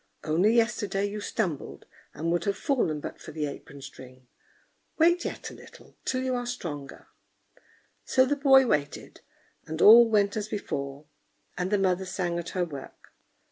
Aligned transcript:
only 0.23 0.55
yesterday 0.55 1.05
you 1.05 1.21
stumbled, 1.21 1.85
and 2.15 2.31
would 2.31 2.45
have 2.45 2.57
fallen 2.57 2.99
but 2.99 3.21
for 3.21 3.31
the 3.31 3.45
apron 3.45 3.83
string. 3.83 4.25
Wait 4.97 5.23
yet 5.23 5.51
a 5.51 5.53
little, 5.53 5.95
till 6.05 6.23
you 6.23 6.33
are 6.33 6.47
stronger." 6.47 7.07
So 8.03 8.25
the 8.25 8.35
boy 8.35 8.65
waited, 8.65 9.21
and 9.67 9.79
all 9.79 10.09
went 10.09 10.35
as 10.35 10.47
before; 10.47 11.05
and 11.55 11.69
the 11.69 11.77
mother 11.77 12.05
sang 12.05 12.39
at 12.39 12.49
her 12.57 12.65
work. 12.65 13.13